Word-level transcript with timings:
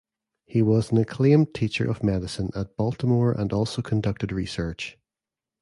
He 0.47 0.63
was 0.63 0.91
an 0.91 0.97
acclaimed 0.97 1.53
teacher 1.53 1.87
of 1.87 2.01
medicine 2.03 2.49
at 2.55 2.75
Baltimore 2.75 3.33
and 3.33 3.53
also 3.53 3.83
conducted 3.83 4.31
research. 4.31 4.97